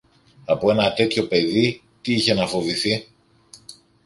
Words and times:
Από 0.45 0.71
ένα 0.71 0.93
τέτοιο 0.93 1.27
παιδί 1.27 1.81
τι 2.01 2.13
είχε 2.13 2.33
να 2.33 2.47
φοβηθεί; 2.47 3.07